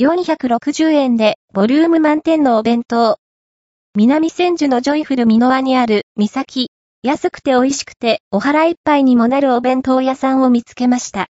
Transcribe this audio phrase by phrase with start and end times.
[0.00, 3.18] 460円でボリューム満点のお弁当。
[3.96, 6.70] 南千住のジョイフル美ノ輪にある三崎。
[7.02, 11.26] 安くて美味しくてお腹いっぱいにもなるお弁当屋さんを見つけました。